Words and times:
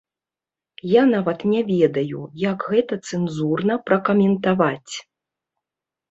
Я 0.91 1.01
нават 1.09 1.43
не 1.51 1.59
ведаю, 1.71 2.21
як 2.43 2.65
гэта 2.71 2.93
цэнзурна 3.09 3.75
пракаментаваць. 3.91 4.93